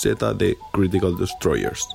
[0.00, 1.86] Z de Critical Destroyers.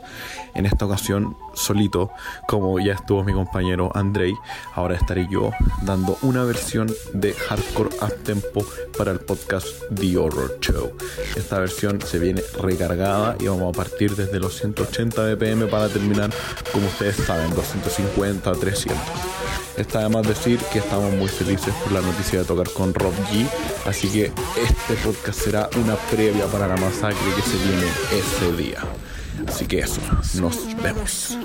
[0.55, 2.11] En esta ocasión, solito,
[2.47, 4.33] como ya estuvo mi compañero Andrei,
[4.73, 8.65] ahora estaré yo dando una versión de hardcore up tempo
[8.97, 10.93] para el podcast The Horror Show.
[11.35, 16.31] Esta versión se viene recargada y vamos a partir desde los 180 BPM para terminar,
[16.71, 18.97] como ustedes saben, 250 a 300.
[19.75, 23.45] Está además decir que estamos muy felices por la noticia de tocar con Rob G,
[23.85, 28.79] así que este podcast será una previa para la masacre que se viene ese día.
[29.47, 30.01] Así que eso,
[30.39, 31.37] nos vemos.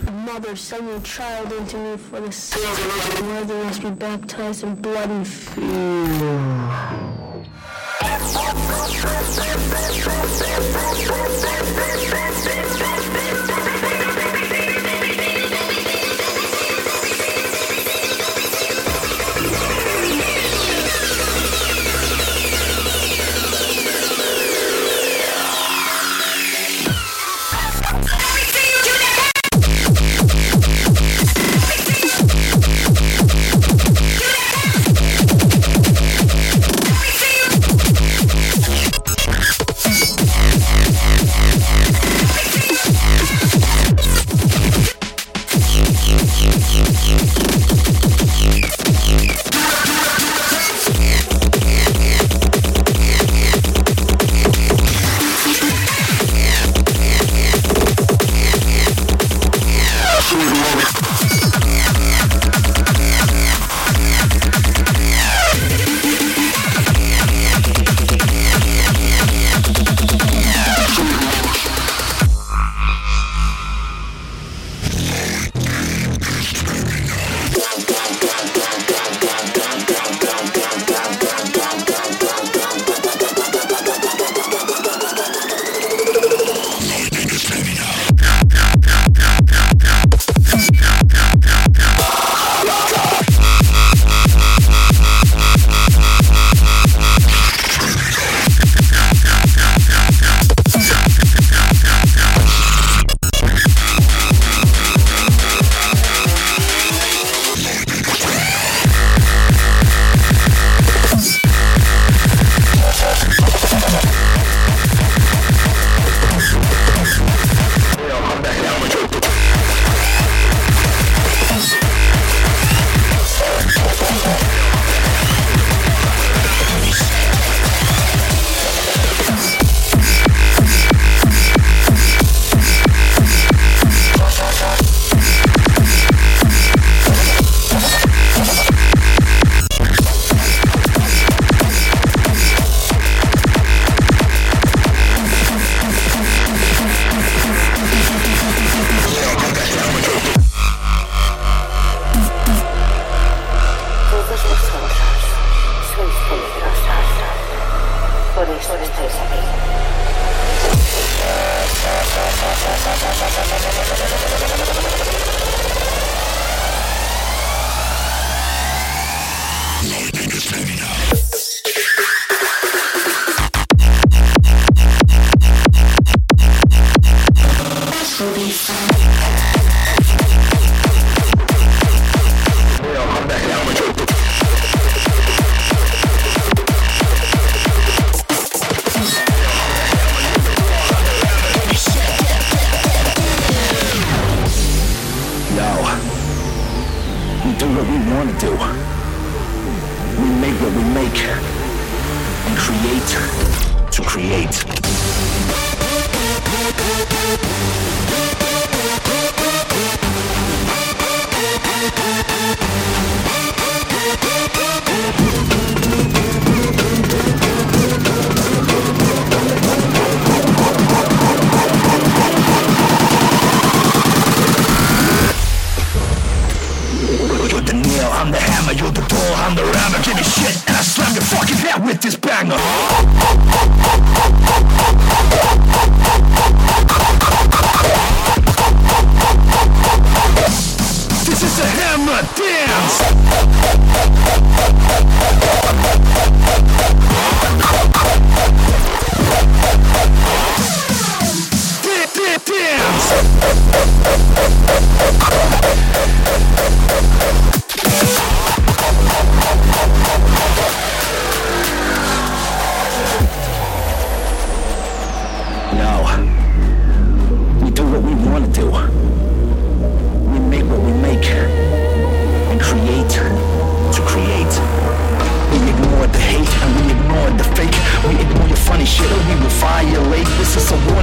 [280.57, 281.00] Is a warning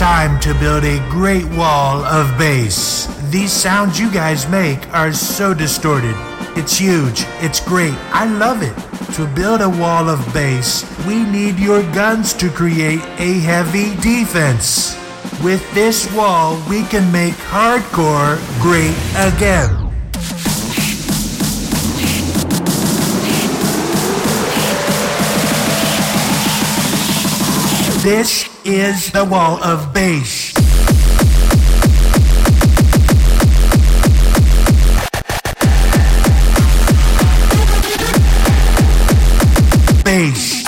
[0.00, 3.06] time to build a great wall of bass.
[3.30, 6.14] These sounds you guys make are so distorted.
[6.56, 7.26] It's huge.
[7.42, 7.92] It's great.
[8.10, 8.74] I love it.
[9.16, 14.96] To build a wall of bass, we need your guns to create a heavy defense.
[15.44, 19.79] With this wall, we can make hardcore great again.
[28.02, 30.54] This is the wall of bass.
[40.02, 40.64] Bass.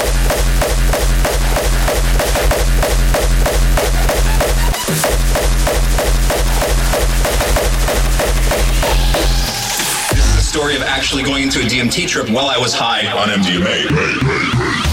[10.10, 13.10] This is the story of actually going into a DMT trip while I was high
[13.10, 14.91] on MDMA.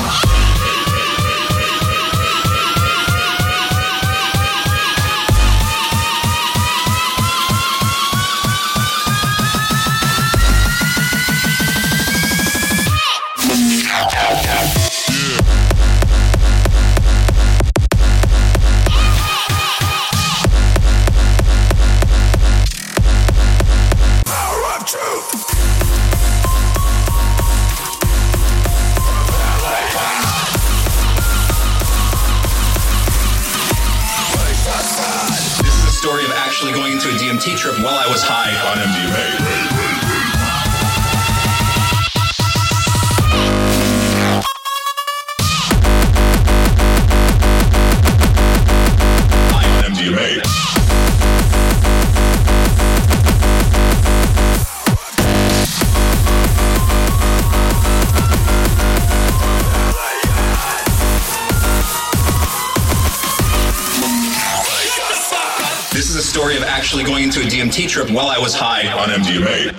[66.90, 69.78] actually going into a DMT trip while I was high on MDMA.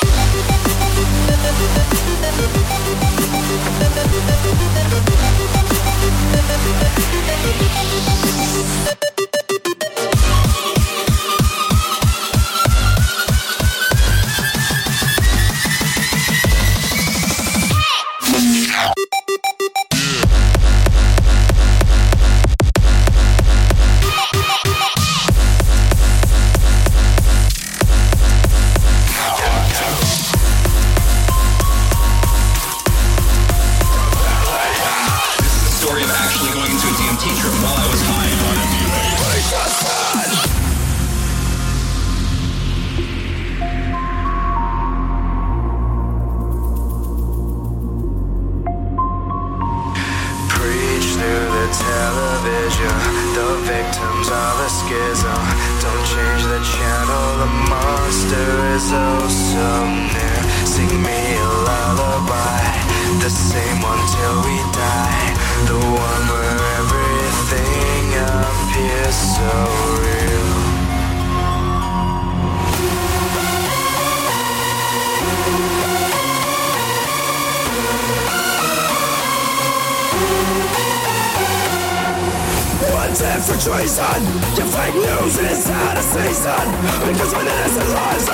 [83.87, 84.23] season.
[84.55, 86.67] Your fake news is out of season.
[87.05, 88.32] Because when it is lies,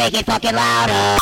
[0.00, 1.18] make it fucking louder.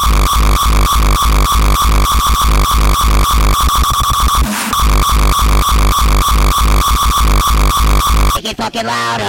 [8.37, 9.28] Make it fucking louder.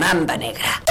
[0.00, 0.89] Mamba Negra.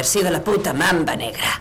[0.00, 1.59] haber sido la puta mamba negra.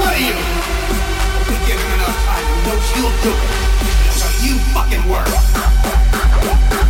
[0.00, 0.32] What are you?
[0.32, 2.44] We give him enough time.
[2.48, 3.52] He knows you'll do it.
[4.16, 6.89] So you fucking work.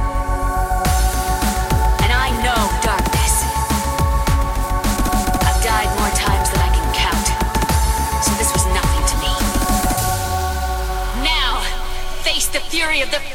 [12.81, 13.30] fury of the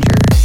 [0.00, 0.39] danger.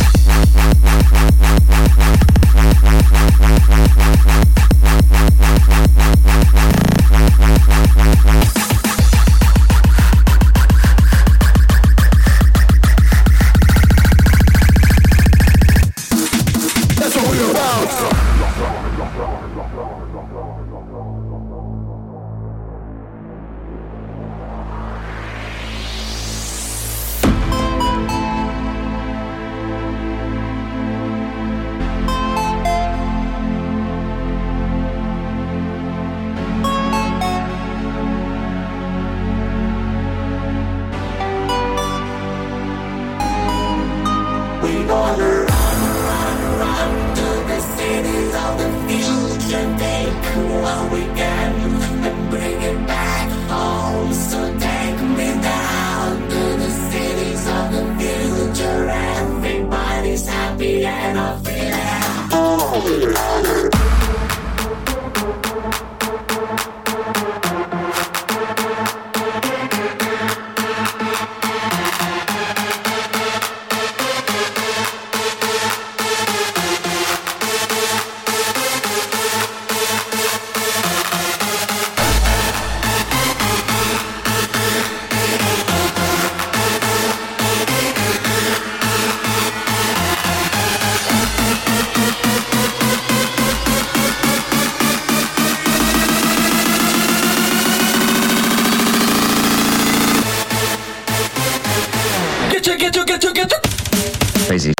[104.47, 104.74] Crazy.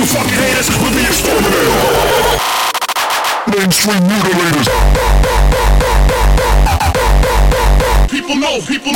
[0.00, 1.68] You fucking haters will be exterminated.
[3.52, 4.68] Mainstream mutilators.
[8.08, 8.92] People know, people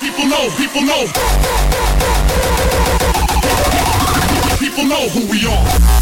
[0.00, 1.02] People know, people know.
[4.58, 5.99] People know who we are.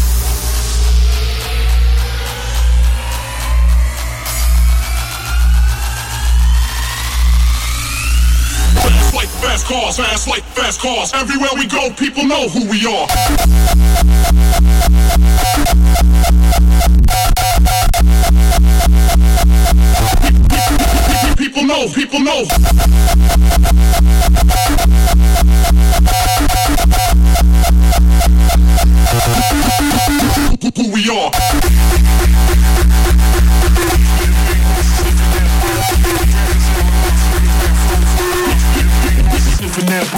[9.41, 11.11] Fast cars, fast life, fast cars.
[11.13, 13.07] Everywhere we go, people know who we are.
[21.37, 22.45] People know, people know.
[22.45, 23.69] Who-
[30.91, 31.31] we are.
[39.79, 40.11] Fast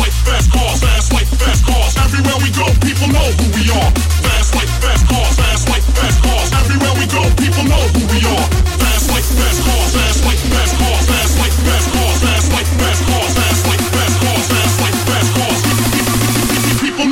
[0.00, 1.96] light fast cars, fast light, fast cause.
[2.02, 3.90] Everywhere we go, people know who we are.
[4.26, 6.50] Fast like fast cars, fast like fast cars.
[6.50, 8.42] Everywhere we go, people know who we are.
[8.82, 10.42] Fast like fast cars, fast like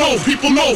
[0.05, 0.75] know, people know.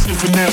[0.00, 0.50] Sniffing that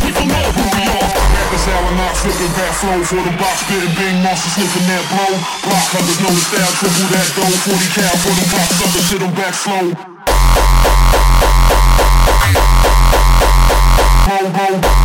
[0.00, 1.01] People know who we are.
[1.62, 5.30] I'm not flipping back flow for the box, spitting big monster sniffing that blow.
[5.62, 9.20] Block hunters know the style, triple that dough, 40 cal for them pop suckers, sit
[9.22, 9.94] them back slow.
[14.26, 15.02] Blow, blow.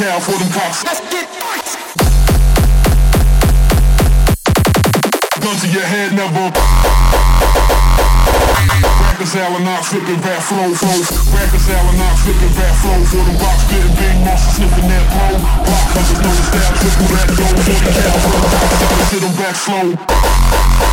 [0.00, 0.99] Cal for them cops.
[9.30, 10.90] How I'm flipping back flow, flow.
[11.30, 15.38] Rappers how I'm flipping back flow for them box, spitting big monster sniffing that blow.
[15.70, 15.86] Block
[16.18, 20.89] know the style, triple that dough, 40 cal suckers, sit them back slow.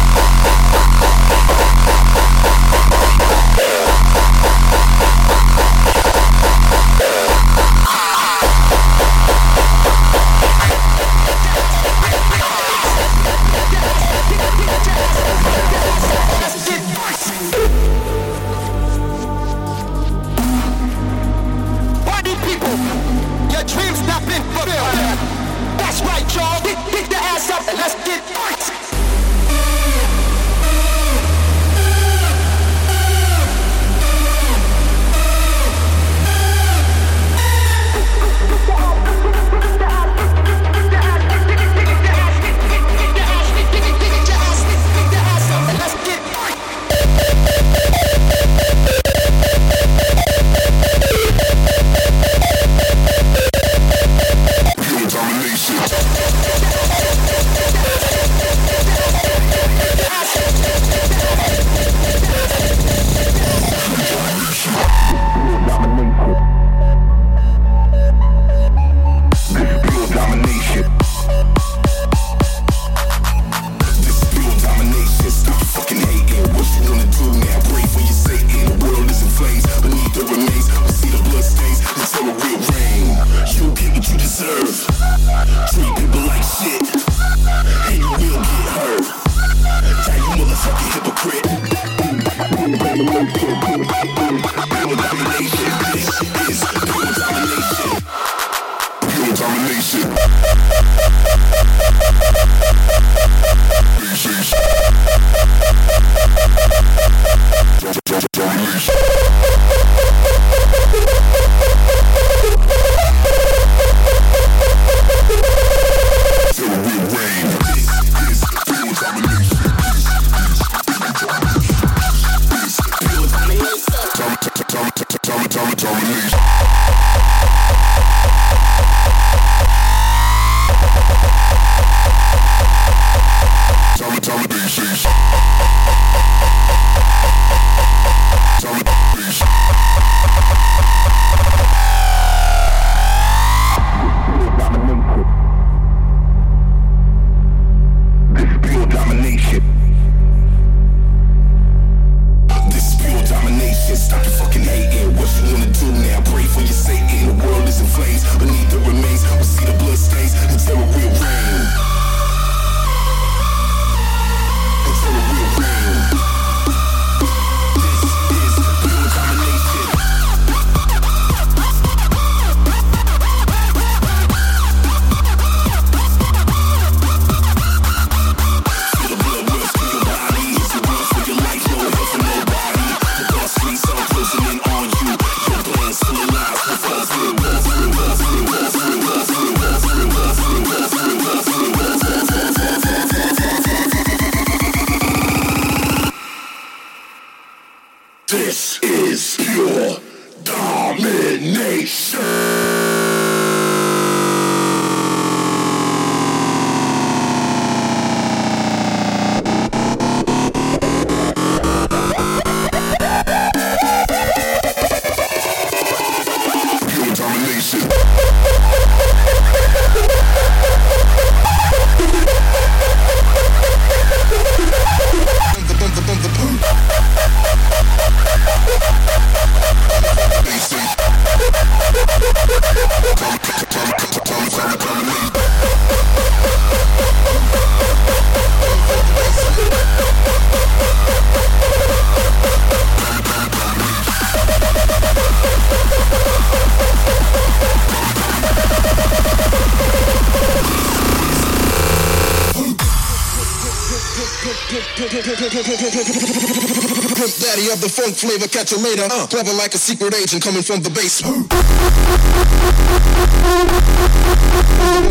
[257.88, 259.08] The funk flavor, catch you later.
[259.10, 261.22] Uh, clever like a secret agent coming from the base.
[261.22, 261.48] From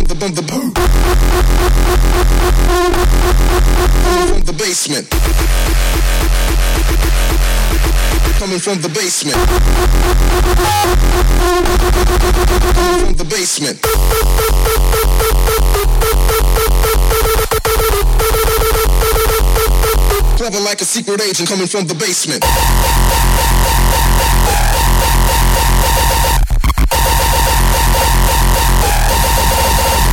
[0.05, 0.43] the, from the,
[4.05, 5.09] coming from the basement.
[8.39, 9.39] Coming from the basement.
[12.75, 13.81] Coming from the basement.
[20.47, 22.41] Clever like a secret agent coming from the basement.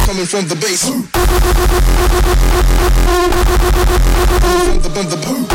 [0.08, 1.12] Coming from the basement.
[4.74, 5.46] Coming from the, from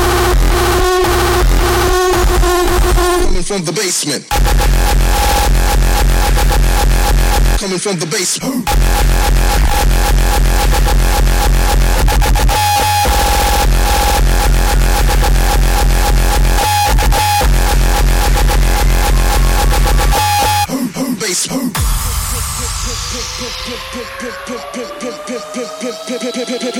[3.24, 4.28] Coming from the basement.
[7.58, 8.06] Coming from the.
[8.06, 9.47] Basement.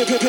[0.09, 0.21] Pimp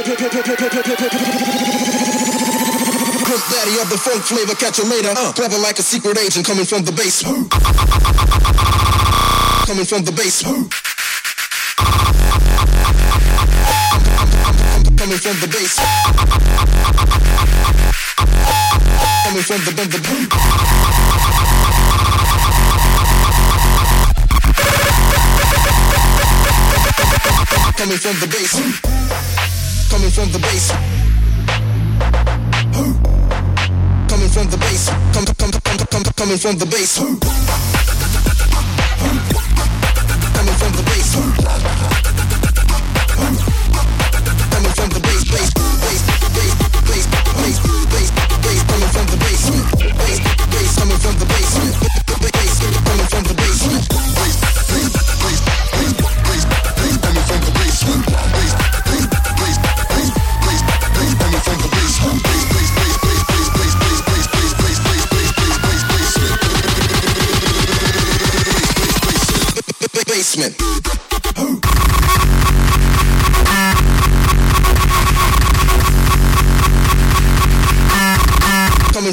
[3.47, 5.13] daddy of the funk flavor, catch you later.
[5.15, 7.49] Uh, clever like a secret agent coming from the basement.
[9.65, 10.73] Coming from the basement.
[14.99, 15.87] Coming from the basement.
[19.23, 19.99] Coming from the, the
[27.77, 28.98] Coming from the basement.
[29.99, 30.71] Coming from the base.
[34.07, 35.13] Coming from the basement.
[35.13, 37.21] Come, come, come, come, come, coming from the basement.
[40.33, 41.58] Coming from the basement.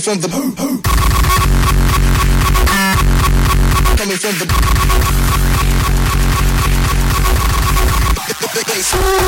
[0.07, 0.28] From the
[3.96, 4.46] coming from the
[8.36, 9.26] coming from the bass.